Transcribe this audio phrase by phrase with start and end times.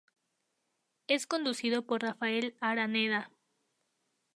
[1.05, 3.29] Es conducido por Rafael Araneda.